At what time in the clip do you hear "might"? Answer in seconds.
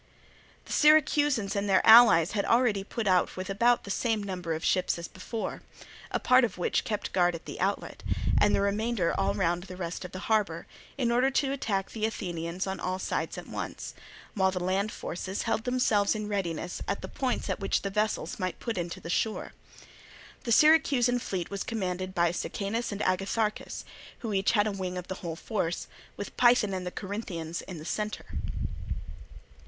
18.39-18.57